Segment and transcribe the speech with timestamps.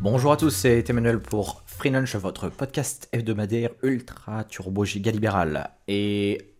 [0.00, 5.70] Bonjour à tous, c'est Emmanuel pour Free Lunch, votre podcast hebdomadaire ultra turbo giga libéral.
[5.88, 6.54] Et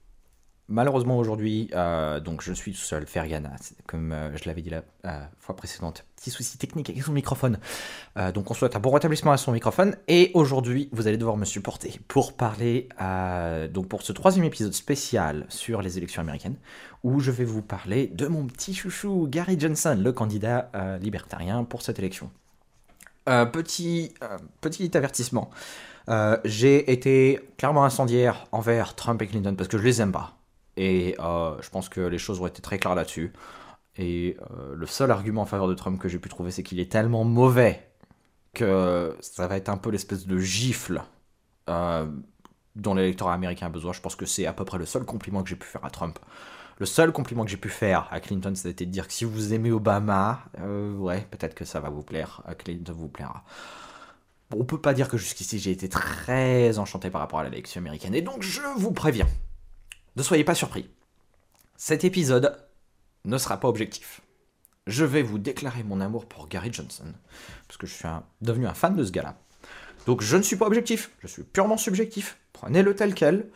[0.67, 3.55] malheureusement aujourd'hui, euh, donc je suis tout seul, Fergana,
[3.87, 4.83] comme euh, je l'avais dit la
[5.39, 7.61] fois précédente, petit souci technique avec son microphone.
[8.17, 9.95] Euh, donc on souhaite un bon rétablissement à son microphone.
[10.09, 12.89] Et aujourd'hui, vous allez devoir me supporter pour parler,
[13.73, 16.57] donc pour ce troisième épisode spécial sur les élections américaines,
[17.05, 21.83] où je vais vous parler de mon petit chouchou Gary Johnson, le candidat libertarien pour
[21.83, 22.33] cette élection.
[23.29, 25.51] Euh, petit, euh, petit avertissement.
[26.09, 30.39] Euh, j'ai été clairement incendiaire envers Trump et Clinton parce que je les aime pas.
[30.79, 33.33] Et euh, je pense que les choses ont été très claires là-dessus.
[33.97, 34.37] Et
[34.75, 37.25] le seul argument en faveur de Trump que j'ai pu trouver, c'est qu'il est tellement
[37.25, 37.91] mauvais
[38.55, 41.03] que ça va être un peu l'espèce de gifle
[41.67, 43.93] dont l'électorat américain a besoin.
[43.93, 45.91] Je pense que c'est à peu près le seul compliment que j'ai pu faire à
[45.91, 46.21] Trump.
[46.79, 49.53] Le seul compliment que j'ai pu faire à Clinton, c'était de dire que si vous
[49.53, 52.41] aimez Obama, euh, ouais, peut-être que ça va vous plaire.
[52.47, 53.45] À Clinton vous plaira.
[54.57, 58.15] On peut pas dire que jusqu'ici j'ai été très enchanté par rapport à l'élection américaine.
[58.15, 59.27] Et donc je vous préviens,
[60.17, 60.89] ne soyez pas surpris.
[61.77, 62.57] Cet épisode
[63.25, 64.21] ne sera pas objectif.
[64.87, 67.13] Je vais vous déclarer mon amour pour Gary Johnson,
[67.67, 68.09] parce que je suis
[68.41, 69.37] devenu un fan de ce gars-là.
[70.07, 72.39] Donc je ne suis pas objectif, je suis purement subjectif.
[72.55, 73.51] Prenez-le tel quel.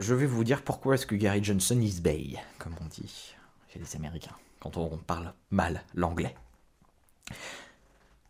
[0.00, 3.34] Je vais vous dire pourquoi est-ce que Gary Johnson is bay, comme on dit
[3.68, 6.34] chez les Américains, quand on parle mal l'anglais.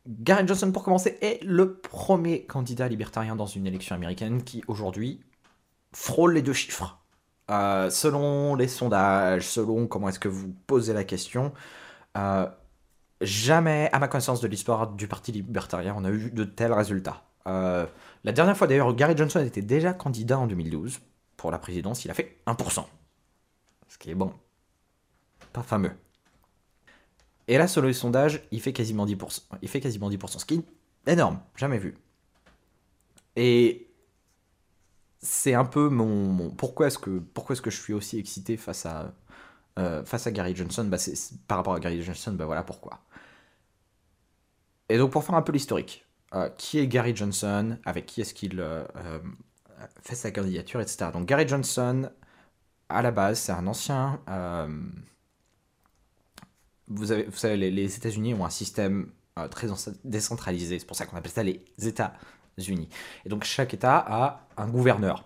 [0.07, 5.21] Gary Johnson, pour commencer, est le premier candidat libertarien dans une élection américaine qui, aujourd'hui,
[5.93, 6.99] frôle les deux chiffres.
[7.51, 11.53] Euh, selon les sondages, selon comment est-ce que vous posez la question,
[12.19, 12.47] euh,
[13.23, 17.23] jamais, à ma connaissance de l'histoire du Parti libertarien, on a eu de tels résultats.
[17.47, 17.87] Euh,
[18.25, 21.01] la dernière fois, d'ailleurs, Gary Johnson était déjà candidat en 2012
[21.51, 22.85] la présidence, il a fait 1%.
[23.89, 24.33] Ce qui est bon.
[25.53, 25.93] Pas fameux.
[27.47, 29.43] Et là, selon les sondages, il fait quasiment 10%.
[29.63, 31.97] Il fait quasiment 10%, ce qui est énorme, jamais vu.
[33.37, 33.89] Et
[35.19, 39.15] c'est un peu mon, pourquoi est-ce que est-ce que je suis aussi excité face à
[39.79, 40.85] euh, face à Gary Johnson?
[40.85, 40.99] Bah
[41.49, 43.01] par rapport à Gary Johnson bah voilà pourquoi
[44.89, 47.79] et donc pour faire un peu l'historique euh, qui est Gary Johnson?
[47.85, 48.85] Avec qui est-ce qu'il euh,
[50.05, 52.11] fait sa candidature etc donc Gary Johnson
[52.89, 54.69] à la base c'est un ancien euh,
[56.89, 59.69] vous, avez, vous savez les, États-Unis ont un système euh, très
[60.05, 60.79] décentralisé.
[60.79, 62.89] C'est pour ça qu'on appelle ça les États-Unis.
[63.25, 65.25] Et donc chaque État a un gouverneur.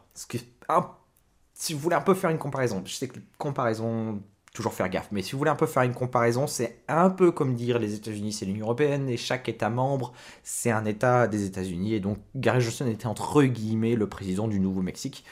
[1.53, 4.23] Si vous voulez un peu faire une comparaison, je sais que comparaison,
[4.53, 7.31] toujours faire gaffe, mais si vous voulez un peu faire une comparaison, c'est un peu
[7.31, 11.45] comme dire les États-Unis c'est l'Union Européenne et chaque État membre c'est un État des
[11.45, 11.95] États-Unis.
[11.95, 15.25] Et donc Gary Johnson était entre guillemets le président du Nouveau-Mexique.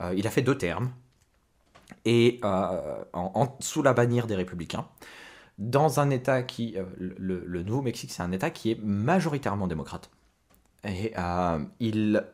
[0.00, 0.90] Euh, il a fait deux termes
[2.04, 3.00] et euh,
[3.60, 4.86] sous la bannière des Républicains.
[5.58, 10.10] Dans un État qui, euh, le, Nouveau-Mexique, c'est un État qui est majoritairement démocrate.
[10.84, 11.12] Et
[11.80, 12.24] il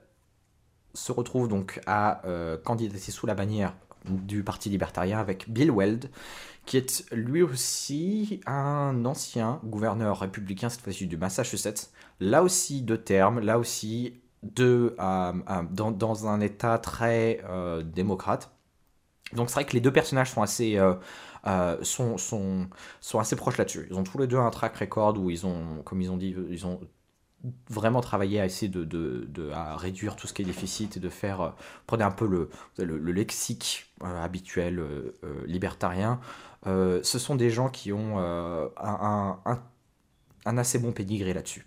[0.93, 2.21] se retrouve donc à
[2.63, 6.11] candidater sous la bannière du Parti libertarien avec Bill Weld,
[6.67, 11.91] qui est lui aussi un ancien gouverneur républicain, cette fois-ci du Massachusetts.
[12.21, 17.83] Là aussi deux termes, là aussi de, euh, euh, dans, dans un État très euh,
[17.83, 18.51] démocrate.
[19.33, 20.79] Donc c'est vrai que les deux personnages sont assez,
[21.83, 22.69] sont, sont,
[23.01, 23.89] sont assez proches là-dessus.
[23.91, 26.37] Ils ont tous les deux un track record où ils ont, comme ils ont dit,
[26.51, 26.79] ils ont
[27.71, 31.01] vraiment travaillé à essayer de, de- de- à réduire tout ce qui est déficit et
[31.01, 31.51] de faire euh,
[31.87, 35.13] prenez un peu le, le, le lexique euh, habituel euh,
[35.47, 36.21] libertarien.
[36.67, 39.63] Ce sont des gens qui ont un, un-
[40.59, 41.67] assez bon pédigré là-dessus.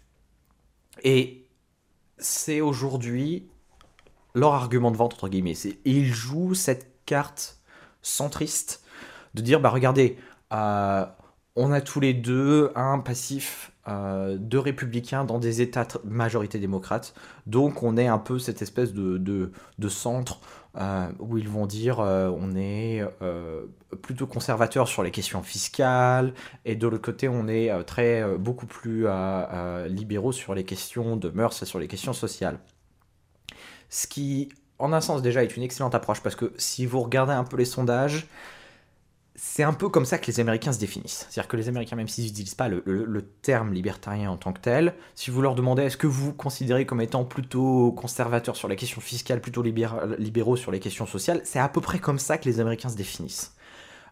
[1.04, 1.48] Et
[2.18, 3.48] c'est aujourd'hui
[4.36, 5.56] leur argument de vente entre guillemets.
[5.56, 7.60] C'est ils jouent cette carte
[8.02, 8.84] centriste
[9.36, 10.18] de dire bah regardez
[11.56, 17.14] on a tous les deux un passif euh, de républicains dans des États majorité démocrates.
[17.46, 20.42] Donc on est un peu cette espèce de, de, centre
[20.78, 23.02] euh, où ils vont dire euh, on est
[24.02, 26.34] plutôt conservateur sur les questions fiscales
[26.66, 29.08] et de l'autre côté on est très beaucoup plus
[29.88, 32.60] libéraux sur les questions de mœurs et sur les questions sociales.
[33.90, 37.34] Ce qui en un sens déjà est une excellente approche parce que si vous regardez
[37.34, 38.28] un peu les sondages,
[39.40, 41.28] c'est un peu comme ça que les Américains se définissent.
[41.30, 44.96] C'est-à-dire que les Américains, même s'ils n'utilisent pas le, terme libertarien en tant que tel,
[45.14, 49.00] si vous leur demandez est-ce que vous considérez comme étant plutôt conservateur sur les questions
[49.00, 52.46] fiscales, plutôt libéra- libéraux sur les questions sociales, c'est à peu près comme ça que
[52.50, 53.54] les Américains se définissent.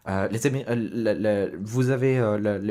[0.08, 2.62] Euh, euh, vous avez euh,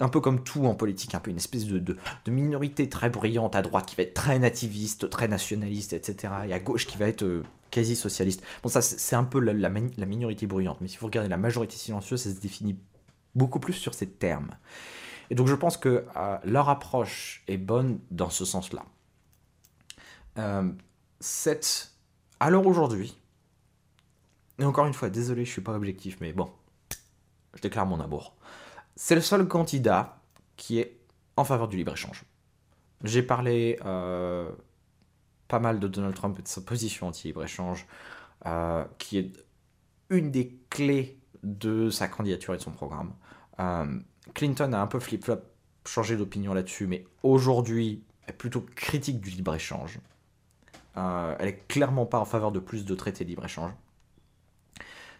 [0.00, 1.96] un peu comme tout en politique, un peu une espèce de, de-
[2.30, 6.32] minorité très bruyante à droite qui va être très nativiste, très nationaliste, etc.
[6.48, 7.42] Et à gauche qui va être
[7.74, 8.42] euh, quasi socialiste.
[8.62, 12.22] Bon, ça, c'est un peu la minorité bruyante, mais si vous regardez la majorité silencieuse,
[12.22, 12.78] ça se définit
[13.34, 14.50] beaucoup plus sur ces termes.
[15.30, 18.84] Et donc je pense que euh, leur approche est bonne dans ce sens-là.
[20.38, 20.70] Euh,
[21.20, 21.92] cette...
[22.40, 23.16] Alors aujourd'hui,
[24.58, 26.50] et encore une fois, désolé, je suis pas objectif, mais bon,
[27.54, 28.36] je déclare mon amour.
[28.96, 30.20] C'est le seul candidat
[30.56, 31.00] qui est
[31.36, 32.24] en faveur du libre-échange.
[33.02, 34.50] J'ai parlé euh,
[35.48, 37.86] pas mal de Donald Trump et de sa position anti-libre-échange,
[38.46, 39.32] euh, qui est
[40.10, 43.12] une des clés de sa candidature et de son programme.
[43.60, 43.98] Euh,
[44.34, 45.40] Clinton a un peu flip-flop,
[45.86, 49.98] changé d'opinion là-dessus, mais aujourd'hui, est plutôt critique du libre-échange.
[50.96, 53.72] elle est clairement pas en faveur de plus de traités de libre-échange.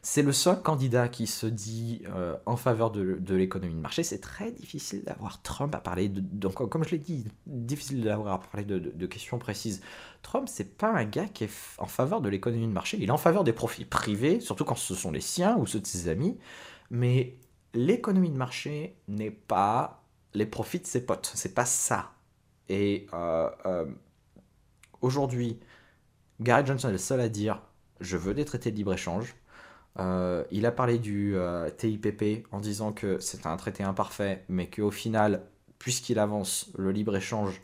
[0.07, 4.03] C'est le seul candidat qui se dit euh, en faveur de, l'économie de marché.
[4.03, 6.21] C'est très difficile d'avoir Trump à parler de.
[6.21, 9.81] Donc, comme je l'ai dit, difficile d'avoir à parler de, questions précises.
[10.21, 12.99] Trump, c'est pas un gars qui est en faveur de l'économie de marché.
[13.01, 15.81] Il est en faveur des profits privés, surtout quand ce sont les siens ou ceux
[15.81, 16.37] de ses amis.
[16.91, 17.39] Mais
[17.73, 20.05] l'économie de marché n'est pas
[20.35, 21.33] les profits de ses potes.
[21.35, 22.13] C'est pas ça.
[22.69, 23.87] Et euh, euh,
[25.01, 25.59] aujourd'hui,
[26.41, 27.63] Gary Johnson est le seul à dire
[28.01, 29.35] je veux des traités de libre-échange
[29.99, 34.69] euh, il a parlé du euh, TIPP en disant que c'est un traité imparfait, mais
[34.69, 35.43] qu'au final,
[35.79, 37.63] puisqu'il avance le libre-échange,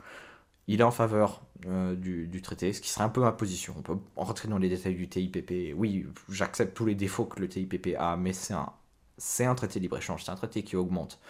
[0.69, 3.75] il est en faveur euh, du, traité, ce qui serait un peu ma position.
[3.77, 5.75] On peut rentrer dans les détails du TIPP.
[5.77, 8.73] Oui, j'accepte tous les défauts que le TIPP a, mais c'est un,
[9.19, 11.21] c'est un traité libre-échange, c'est un traité qui augmente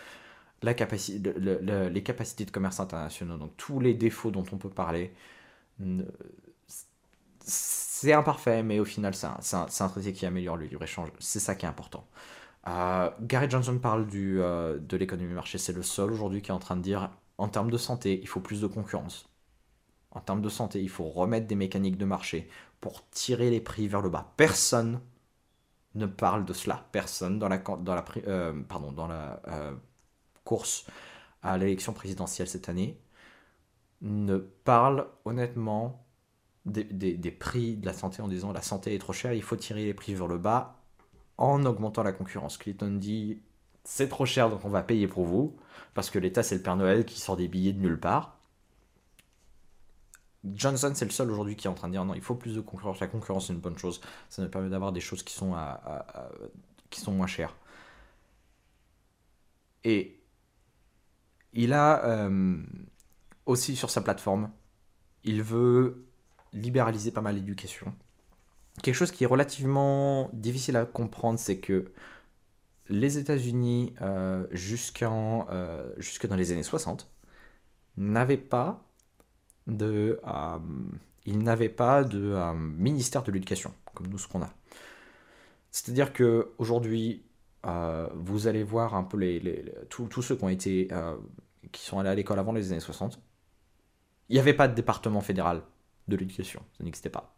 [0.62, 3.38] la capacité, les capacités de commerce internationaux.
[3.38, 5.12] Donc tous les défauts dont on peut parler,
[8.00, 11.10] c'est imparfait, mais au final, c'est un, traité qui améliore le libre-échange.
[11.18, 12.06] C'est ça qui est important.
[12.66, 15.58] Euh, Gary Johnson parle du, euh, de marché.
[15.58, 18.26] C'est le seul aujourd'hui qui est en train de dire en termes de santé, il
[18.26, 19.28] faut plus de concurrence.
[20.12, 22.48] En termes de santé, il faut remettre des mécaniques de marché
[22.80, 24.32] pour tirer les prix vers le bas.
[24.38, 25.00] Personne
[25.94, 26.86] ne parle de cela.
[26.92, 27.62] Personne dans la,
[28.28, 28.62] euh,
[29.08, 29.72] la
[30.44, 30.86] course
[31.42, 32.98] à l'élection présidentielle cette année
[34.00, 36.06] ne parle honnêtement
[36.66, 39.84] des, prix de la santé en disant la santé est trop chère, il faut tirer
[39.84, 40.76] les prix vers le bas
[41.38, 42.58] en augmentant la concurrence.
[42.58, 43.40] Clinton dit
[43.84, 45.56] c'est trop cher donc on va payer pour vous
[45.94, 48.36] parce que l'État c'est le Père Noël qui sort des billets de nulle part.
[50.44, 52.54] Johnson c'est le seul aujourd'hui qui est en train de dire non il faut plus
[52.54, 55.34] de concurrence, la concurrence c'est une bonne chose, ça nous permet d'avoir des choses qui
[55.34, 55.54] sont,
[56.90, 57.54] qui sont moins chères.
[59.84, 60.20] Et
[61.52, 62.62] il a euh,
[63.46, 64.50] aussi sur sa plateforme,
[65.24, 66.09] il veut
[66.52, 67.92] libéraliser pas mal l'éducation.
[68.82, 71.92] Quelque chose qui est relativement difficile à comprendre, c'est que
[72.88, 77.10] les États-Unis, euh, jusqu'en, euh, jusque dans les années 60,
[77.96, 78.84] n'avaient pas
[79.66, 80.58] de, euh,
[81.26, 84.52] ils pas de ministère de l'éducation, comme nous ce qu'on a.
[85.70, 87.22] C'est-à-dire que aujourd'hui,
[87.62, 90.88] vous allez voir un peu les, tous, ceux qui ont été,
[91.70, 93.20] qui sont allés à l'école avant les années 60.
[94.28, 95.62] Il n'y avait pas de département fédéral
[96.08, 96.62] de l'éducation.
[96.76, 97.34] Ça n'existait pas.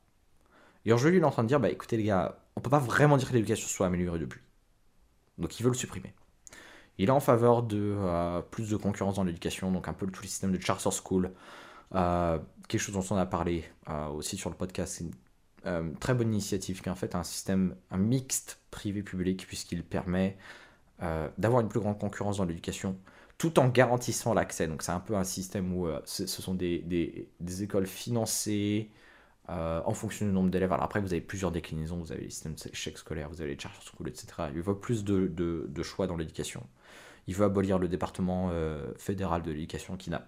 [0.84, 2.78] Et aujourd'hui, il est en train de dire, bah écoutez les gars, on peut pas
[2.78, 4.40] vraiment dire que l'éducation soit améliorée depuis.
[5.38, 6.12] Donc il veut le supprimer.
[6.98, 10.22] Il est en faveur de euh, plus de concurrence dans l'éducation, donc un peu tout
[10.22, 11.32] le système de charter school,
[11.94, 12.38] euh,
[12.68, 14.94] quelque chose dont on a parlé euh, aussi sur le podcast.
[14.98, 19.84] C'est une très bonne initiative qui est en fait un système, un mixte privé-public, puisqu'il
[19.84, 20.36] permet
[21.36, 22.96] d'avoir une plus grande concurrence dans l'éducation,
[23.42, 24.68] tout en garantissant l'accès.
[24.68, 27.26] Donc c'est un peu un système où euh, ce sont des,
[27.60, 28.88] écoles financées
[29.50, 30.72] euh, en fonction du nombre d'élèves.
[30.72, 33.58] Alors après, vous avez plusieurs déclinaisons, vous avez les systèmes d'échecs scolaires, vous avez les
[33.58, 34.26] charter schools, etc.
[34.54, 36.64] Il veut plus de, de, choix dans l'éducation.
[37.26, 40.24] Il veut abolir le département euh, fédéral de l'éducation qui n'a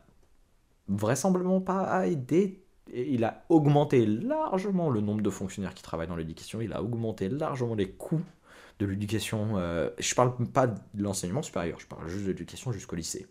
[0.88, 2.64] vraisemblablement pas aidé.
[2.92, 7.28] Il a augmenté largement le nombre de fonctionnaires qui travaillent dans l'éducation, il a augmenté
[7.28, 8.25] largement les coûts
[8.78, 9.56] de l'éducation.
[9.58, 13.26] Euh, je parle pas de l'enseignement supérieur, je parle juste de l'éducation jusqu'au lycée.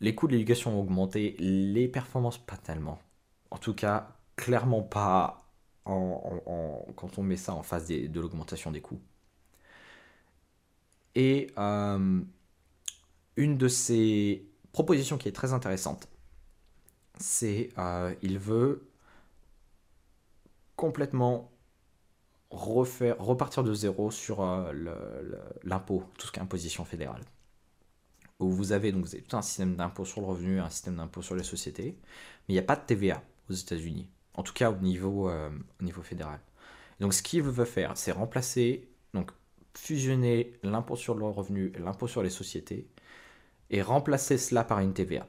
[0.00, 2.98] Les coûts de l'éducation ont augmenté, les performances pas tellement.
[3.50, 5.38] En tout cas, clairement pas
[5.84, 9.00] en, quand on met ça en face de l'augmentation des coûts.
[11.14, 12.20] Et euh,
[13.36, 16.08] une de ces propositions qui est très intéressante,
[17.18, 18.88] c'est euh, il veut
[20.76, 21.50] complètement
[22.50, 24.72] refaire, repartir de zéro sur euh,
[25.62, 27.22] l'impôt, tout ce qui est imposition fédérale.
[28.40, 31.34] Où vous avez donc tout un système d'impôt sur le revenu, un système d'impôt sur
[31.34, 34.76] les sociétés, mais il n'y a pas de TVA aux États-Unis, en tout cas au
[34.76, 36.40] niveau, euh, au niveau fédéral.
[37.00, 39.30] Donc ce qu'il veut faire, c'est remplacer, donc
[39.76, 42.88] fusionner l'impôt sur le revenu et l'impôt sur les sociétés,
[43.70, 45.26] et remplacer cela par une TVA.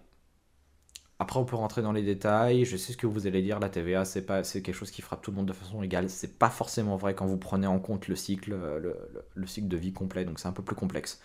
[1.19, 2.65] Après, on peut rentrer dans les détails.
[2.65, 3.59] Je sais ce que vous allez dire.
[3.59, 6.09] La TVA, c'est pas, c'est quelque chose qui frappe tout le monde de façon égale.
[6.09, 9.93] C'est pas forcément vrai quand vous prenez en compte le cycle, le, cycle de vie
[9.93, 10.25] complet.
[10.25, 11.21] Donc, c'est un peu plus complexe.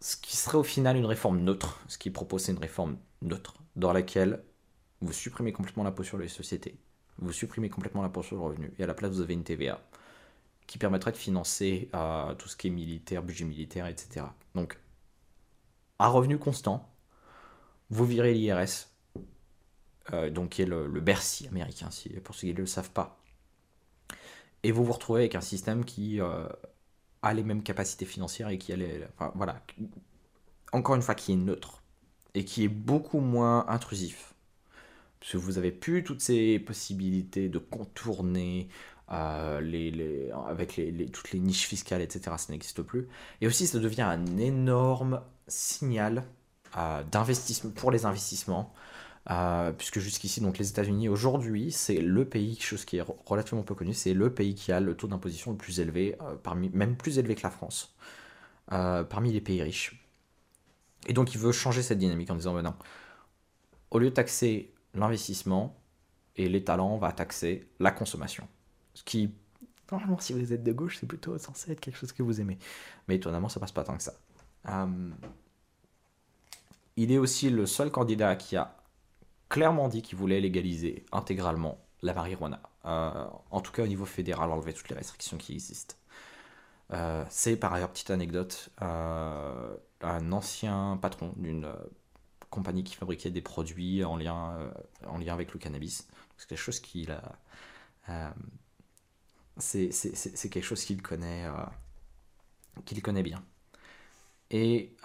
[0.00, 1.80] ce qui serait au final une réforme neutre.
[1.88, 4.42] Ce qu'il propose, c'est une réforme neutre, dans laquelle
[5.00, 6.78] vous supprimez complètement l'impôt sur les sociétés,
[7.18, 9.80] vous supprimez complètement l'impôt sur le revenu, et à la place, vous avez une TVA
[10.66, 14.26] qui permettrait de financer euh, tout ce qui est militaire, budget militaire, etc.
[14.54, 14.78] Donc,
[15.98, 16.88] à revenu constant,
[17.90, 18.88] vous virez l'IRS,
[20.12, 23.18] euh, donc qui est le, Bercy américain, si, pour ceux qui ne le savent pas.
[24.62, 26.46] Et vous vous retrouvez avec un système qui euh,
[27.22, 28.76] a les mêmes capacités financières et qui a
[29.34, 29.62] voilà,
[30.72, 31.82] encore une fois, qui est neutre
[32.34, 34.34] et qui est beaucoup moins intrusif.
[35.20, 38.68] Parce que vous n'avez plus toutes ces possibilités de contourner
[39.10, 40.80] euh, les, avec
[41.12, 42.36] toutes les niches fiscales, etc.
[42.36, 43.08] Ça n'existe plus.
[43.40, 46.24] Et aussi, ça devient un énorme signal
[47.12, 48.74] d'investissement pour les investissements
[49.30, 53.74] euh, puisque jusqu'ici, donc les États-Unis aujourd'hui, c'est le pays, chose qui est relativement peu
[53.74, 56.96] connue, c'est le pays qui a le taux d'imposition le plus élevé, euh, parmi, même
[56.96, 57.94] plus élevé que la France,
[58.72, 60.06] euh, parmi les pays riches.
[61.06, 62.74] Et donc il veut changer cette dynamique en disant, ben non,
[63.90, 65.74] au lieu de taxer l'investissement
[66.36, 68.46] et les talents, on va taxer la consommation.
[68.92, 69.32] Ce qui,
[69.90, 72.58] normalement, si vous êtes de gauche, c'est plutôt censé être quelque chose que vous aimez.
[73.08, 74.14] Mais étonnamment, ça passe pas tant que ça.
[76.96, 78.83] il est aussi le seul candidat qui a
[79.54, 82.60] clairement dit qu'il voulait légaliser intégralement la marijuana.
[82.86, 85.94] Euh, en tout cas au niveau fédéral, enlever toutes les restrictions qui existent.
[86.92, 91.72] Euh, c'est par ailleurs, petite anecdote, euh, un ancien patron d'une
[92.50, 94.72] compagnie qui fabriquait des produits en lien,
[95.06, 96.08] en lien avec le cannabis.
[96.36, 97.16] C'est quelque chose qu'il
[99.58, 101.46] c'est quelque chose qu'il connaît,
[102.84, 103.44] qu'il connaît bien.
[104.50, 104.96] Et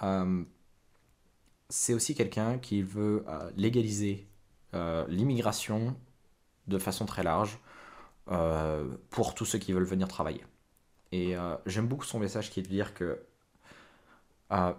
[1.70, 3.24] c'est aussi quelqu'un qui veut
[3.56, 4.29] légaliser
[4.74, 5.96] l'immigration
[6.68, 7.60] de façon très large
[8.32, 10.46] euh, pour tous ceux qui veulent venir travailler.
[11.12, 13.20] Et euh, j'aime beaucoup son message qui est de dire que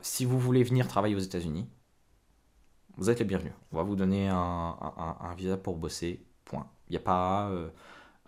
[0.02, 1.68] si vous voulez venir travailler aux États-Unis,
[2.96, 3.52] vous êtes les bienvenus.
[3.72, 6.68] On va vous donner un, un, visa pour bosser, point.
[6.88, 7.48] Il n'y a pas,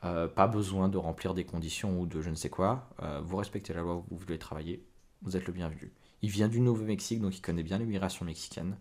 [0.00, 2.88] pas besoin de remplir des conditions ou de je ne sais quoi.
[3.24, 4.86] vous respectez la loi, vous voulez travailler,
[5.22, 5.92] vous êtes le bienvenu.
[6.22, 8.76] Il vient du Nouveau-Mexique, donc il connaît bien l'immigration mexicaine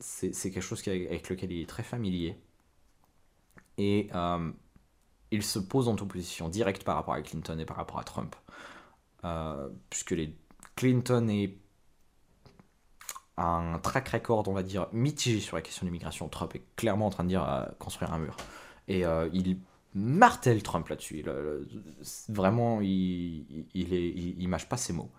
[0.00, 2.40] c'est quelque chose avec lequel il est très familier.
[3.78, 4.50] Et euh,
[5.30, 8.34] il se pose en opposition directe par rapport à Clinton et par rapport à Trump.
[9.24, 10.36] Euh, puisque les
[10.76, 11.58] Clinton est
[13.36, 16.28] un track record, on va dire, mitigé sur la question de l'immigration.
[16.28, 18.36] Trump est clairement en train de dire euh, construire un mur.
[18.88, 19.02] Et
[19.34, 19.60] il
[19.94, 21.22] martèle Trump là-dessus.
[22.30, 23.92] Vraiment, il, il,
[24.40, 25.10] il mâche pas ses mots.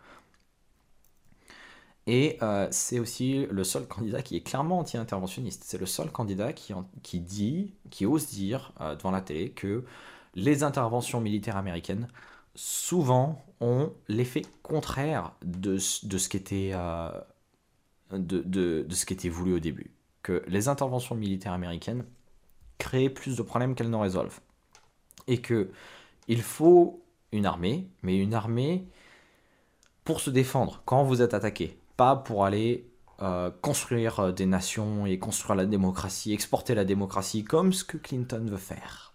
[2.12, 5.62] Et euh, c'est aussi le seul candidat qui est clairement anti-interventionniste.
[5.64, 9.86] C'est le seul candidat qui, dit, qui ose dire euh, devant la télé que
[10.34, 12.08] les interventions militaires américaines
[12.56, 17.12] souvent ont l'effet contraire de, ce qui était, euh,
[18.12, 19.92] de, ce qui était voulu au début.
[20.24, 22.06] Que les interventions militaires américaines
[22.80, 24.40] créent plus de problèmes qu'elles n'en résolvent.
[25.28, 25.70] Et que
[26.28, 28.88] il faut une armée, mais une armée
[30.06, 32.90] pour se défendre quand vous êtes attaqué pas pour aller
[33.22, 37.98] euh, construire euh, des nations et construire la démocratie, exporter la démocratie comme ce que
[37.98, 39.14] Clinton veut faire.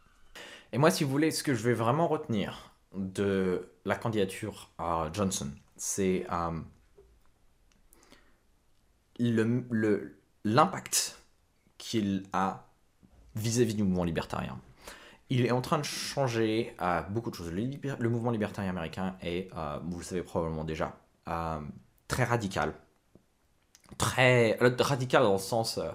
[0.70, 5.08] Et moi, si vous voulez, ce que je vais vraiment retenir de la candidature à
[5.14, 6.60] Johnson, c'est euh,
[10.44, 11.18] l'impact
[11.78, 12.66] qu'il a
[13.34, 14.60] vis-à-vis du mouvement libertarien.
[15.30, 16.76] Il est en train de changer
[17.08, 17.50] beaucoup de choses.
[17.50, 19.48] Le, mouvement libertarien américain est,
[19.84, 20.94] vous le savez probablement déjà,
[22.14, 22.74] très radical.
[23.98, 25.78] Très euh, radical dans le sens.
[25.78, 25.90] Euh,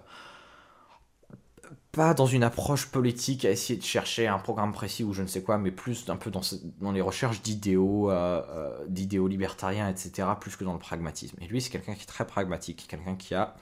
[1.94, 5.28] pas dans une approche politique à essayer de chercher un programme précis ou je ne
[5.28, 10.56] sais quoi, mais plus un peu dans, les recherches d'idéaux, euh, d'idéaux libertariens, etc., plus
[10.56, 11.38] que dans le pragmatisme.
[11.42, 13.56] Et lui, c'est quelqu'un qui est très pragmatique, quelqu'un qui a,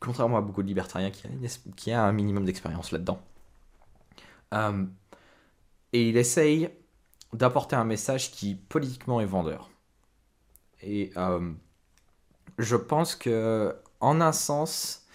[0.00, 1.12] contrairement à beaucoup de libertariens,
[1.76, 3.20] qui a un minimum d'expérience là-dedans.
[5.92, 6.70] et il essaye
[7.32, 9.70] d'apporter un message qui politiquement est vendeur.
[10.82, 11.52] Et euh,
[12.58, 15.06] je pense que, en un sens,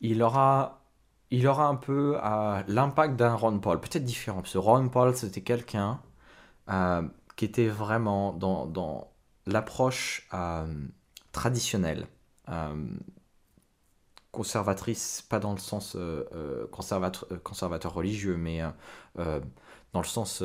[0.00, 0.82] il aura,
[1.30, 5.16] il aura un peu euh, l'impact d'un Ron Paul, peut-être différent, parce que Ron Paul,
[5.16, 6.00] c'était quelqu'un
[6.70, 7.02] euh,
[7.36, 9.10] qui était vraiment dans,
[9.46, 10.28] l'approche
[11.32, 12.06] traditionnelle,
[14.30, 15.96] conservatrice, pas dans le sens
[16.70, 18.60] conservateur, religieux, mais
[19.16, 20.44] dans le sens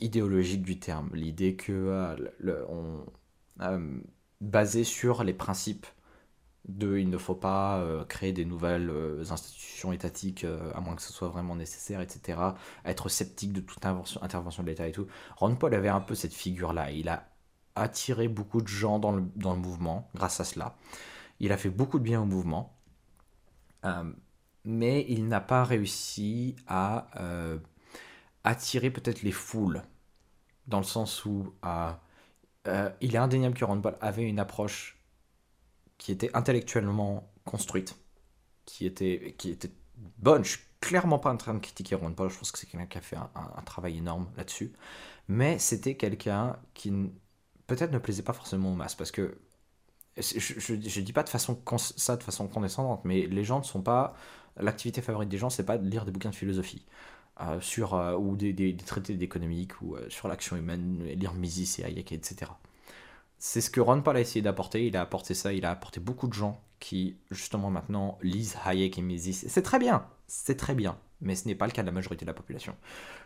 [0.00, 1.10] idéologique du terme.
[1.12, 2.16] L'idée que
[2.68, 3.04] on,
[3.60, 4.00] euh,
[4.40, 5.86] basé sur les principes
[6.68, 10.44] de il ne faut pas euh, créer des nouvelles euh, institutions étatiques
[10.74, 12.40] à moins que ce soit vraiment nécessaire, etc.
[12.84, 15.06] Être sceptique de toute intervention, de l'État et tout.
[15.36, 16.90] Ron Paul avait un peu cette figure-là.
[16.90, 17.28] Il a
[17.76, 20.76] attiré beaucoup de gens dans le, dans le mouvement grâce à cela.
[21.40, 22.72] Il a fait beaucoup de bien au mouvement.
[24.64, 27.06] Mais il n'a pas réussi à
[28.42, 29.82] attirer peut-être les foules.
[30.66, 31.54] Dans le sens où
[32.66, 34.98] euh, il est indéniable que Ron Paul avait une approche
[35.98, 37.96] qui était intellectuellement construite,
[38.64, 39.70] qui était, qui était
[40.18, 40.44] bonne.
[40.44, 42.86] Je suis clairement pas en train de critiquer Ron Paul, je pense que c'est quelqu'un
[42.86, 44.72] qui a fait un travail énorme là-dessus.
[45.28, 46.92] Mais c'était quelqu'un qui
[47.66, 49.38] peut-être ne plaisait pas forcément aux masses parce que
[50.18, 53.82] je, ne dis pas de façon ça de façon condescendante, mais les gens ne sont
[53.82, 54.14] pas
[54.56, 56.86] l'activité favorite des gens, c'est pas de lire des bouquins de philosophie
[57.38, 61.84] euh, sur euh, ou des, traités d'économique ou euh, sur l'action humaine, lire Mises et
[61.84, 62.50] Hayek, etc.
[63.38, 64.86] C'est ce que Ron Paul a essayé d'apporter.
[64.86, 65.52] Il a apporté ça.
[65.52, 69.44] Il a apporté beaucoup de gens qui justement maintenant lisent Hayek et Mises.
[69.48, 72.24] C'est très bien, c'est très bien, mais ce n'est pas le cas de la majorité
[72.24, 72.74] de la population.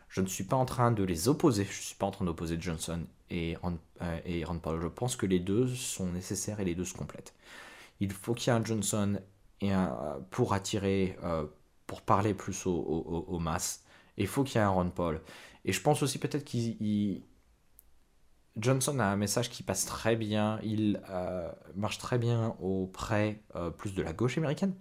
[0.08, 1.62] Je ne suis pas en train de les opposer.
[1.62, 3.78] Je ne suis pas en train d'opposer Johnson et Ron,
[4.24, 4.80] et Paul.
[4.82, 7.32] Je pense que les deux sont nécessaires et les deux se complètent.
[8.00, 9.20] Il faut qu'il y ait un Johnson
[9.60, 9.70] et
[10.30, 11.16] pour attirer,
[11.86, 13.84] pour parler plus aux, masses.
[14.20, 15.20] Il faut qu'il y ait un Ron Paul.
[15.64, 17.22] Et je pense aussi peut-être qu'il
[18.56, 23.42] Johnson a un message qui passe très bien, il euh, marche très bien auprès
[23.78, 24.74] plus de la gauche américaine,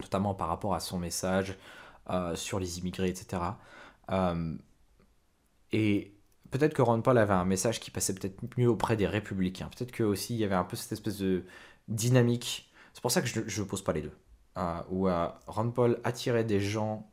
[0.00, 1.56] notamment par rapport à son message
[2.34, 3.40] sur les immigrés, etc.
[4.10, 4.56] Euh,
[5.72, 6.14] et
[6.50, 9.68] peut-être que Ron Paul avait un message qui passait peut-être mieux auprès des républicains.
[9.76, 11.44] Peut-être que il y avait un peu cette espèce de
[11.88, 12.72] dynamique.
[12.92, 14.16] C'est pour ça que je ne pose pas les deux.
[14.56, 17.10] Euh, où euh, Ron Paul attirait des gens,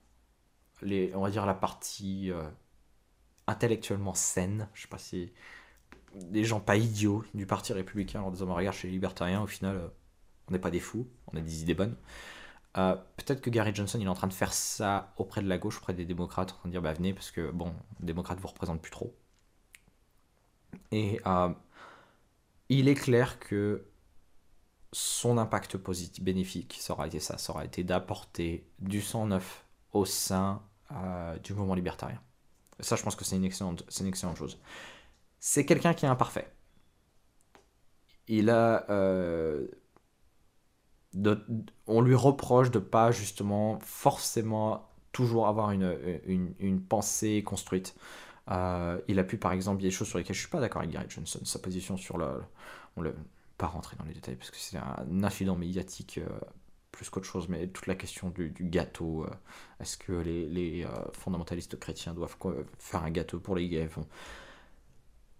[0.81, 2.31] les, on va dire la partie
[3.47, 5.31] intellectuellement saine, je sais pas si
[6.15, 9.91] des gens pas idiots du parti républicain en disant regarde chez les libertariens au final
[10.47, 11.95] on n'est pas des fous, on a des idées bonnes.
[12.77, 15.57] Euh, peut-être que Gary Johnson il est en train de faire ça auprès de la
[15.57, 18.39] gauche, auprès des démocrates, en train de dire bah venez parce que bon, les démocrates
[18.39, 19.15] vous représentent plus trop.
[20.91, 21.49] Et euh,
[22.69, 23.85] il est clair que
[24.93, 29.65] son impact positif, bénéfique, ça aura été ça, ça aura été d'apporter du sang neuf
[29.91, 32.21] au sein euh, du mouvement libertarien.
[32.79, 34.59] ça, je pense que c'est une excellente, une excellente chose.
[35.39, 36.51] C'est quelqu'un qui est imparfait.
[38.27, 38.85] Il a
[41.87, 45.97] on lui reproche de pas justement forcément toujours avoir une,
[46.59, 47.95] une, pensée construite.
[48.51, 50.49] Euh, il a pu par exemple, il y a des choses sur lesquelles je suis
[50.49, 52.43] pas d'accord avec Gary Johnson, sa position sur le...
[52.95, 53.11] On ne
[53.57, 56.39] pas rentrer dans les détails parce que c'est un incident médiatique euh,
[56.97, 59.29] plus qu'autre chose, mais toute la question du, gâteau, euh,
[59.79, 62.35] est-ce que les, les fondamentalistes chrétiens doivent
[62.79, 63.89] faire un gâteau pour les gays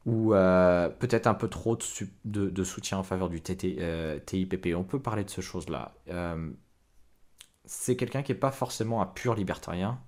[0.08, 1.78] ou euh, peut-être un peu trop
[2.24, 3.78] de, soutien en faveur du TIPP.
[3.82, 5.93] Euh, On peut parler de ce choses-là.
[6.08, 6.50] Euh,
[7.65, 10.02] c'est quelqu'un qui n'est pas forcément un pur libertarien,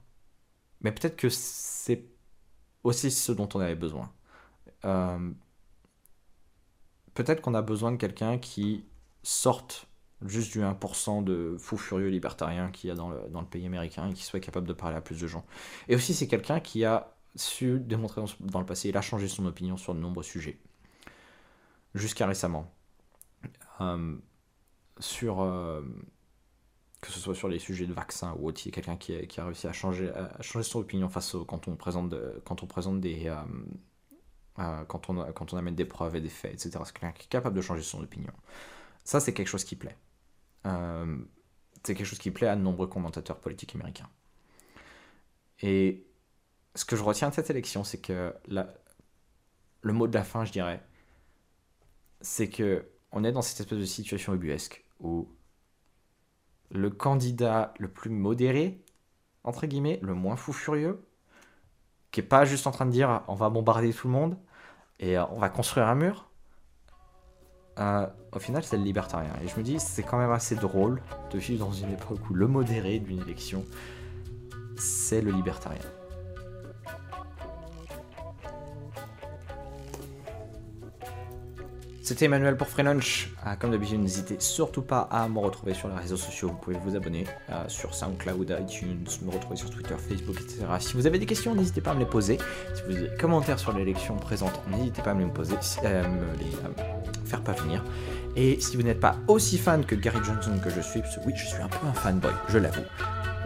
[0.80, 2.06] mais peut-être que c'est
[2.86, 4.10] aussi ce dont on avait besoin.
[7.14, 8.86] peut-être qu'on a besoin de quelqu'un qui
[9.22, 9.89] sorte
[10.26, 14.14] juste du 1% de fou furieux libertarien qu'il y a dans le, pays américain et
[14.14, 15.46] qui soit capable de parler à plus de gens.
[15.88, 19.46] Et aussi c'est quelqu'un qui a su démontrer dans le passé, il a changé son
[19.46, 20.58] opinion sur de nombreux sujets.
[21.96, 22.72] Jusqu'à récemment.
[23.82, 24.18] Euh,
[25.00, 25.82] sur, euh,
[27.00, 29.40] que ce soit sur les sujets de vaccins ou autre, il y a quelqu'un qui,
[29.40, 33.28] a réussi à changer, son opinion face au, quand on présente, quand on présente des.
[33.28, 36.84] Euh, quand, on, quand on amène des preuves et des faits, etc.
[36.84, 38.34] C'est quelqu'un qui est capable de changer son opinion.
[39.06, 39.96] Ça, c'est quelque chose qui plaît.
[40.64, 44.10] C'est quelque chose qui plaît à de nombreux commentateurs politiques américains.
[45.62, 46.06] Et
[46.76, 50.52] ce que je retiens de cette élection, c'est que le mot de la fin, je
[50.52, 50.84] dirais,
[52.22, 55.28] c'est que on est dans cette espèce de situation ubuesque où
[56.72, 58.84] le candidat le plus modéré,
[59.44, 61.04] entre guillemets, le moins fou furieux,
[62.12, 64.38] qui est pas juste en train de dire on va bombarder tout le monde
[65.00, 66.29] et euh, on va construire un mur,
[67.80, 69.32] euh, au final c'est le libertarien.
[69.44, 72.34] Et je me dis c'est quand même assez drôle de vivre dans une époque où
[72.34, 73.66] le modéré d'une élection,
[74.78, 75.80] c'est le libertarien.
[82.10, 83.30] C'était Emmanuel pour Free Lunch.
[83.46, 86.48] Ah, comme d'habitude, n'hésitez surtout pas à me retrouver sur les réseaux sociaux.
[86.48, 90.66] Vous pouvez vous abonner euh, sur SoundCloud, iTunes, me retrouver sur Twitter, Facebook, etc.
[90.80, 92.40] Si vous avez des questions, n'hésitez pas à me les poser.
[92.74, 96.04] Si vous avez des commentaires sur l'élection présente, n'hésitez pas à me les poser, euh,
[96.04, 96.84] euh,
[97.30, 97.84] faire parvenir.
[98.36, 101.22] Et si vous n'êtes pas aussi fan que Gary Johnson que je suis, parce que
[101.26, 102.84] oui, je suis un peu un fanboy, je l'avoue.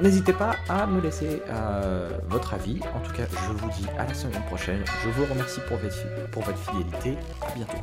[0.01, 1.41] N'hésitez pas à me laisser
[2.27, 2.79] votre avis.
[2.95, 4.83] En tout cas, je vous dis à la semaine prochaine.
[5.03, 7.17] Je vous remercie pour votre, pour votre fidélité.
[7.41, 7.77] À bientôt.